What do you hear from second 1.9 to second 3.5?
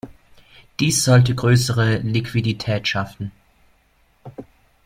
Liquidität schaffen.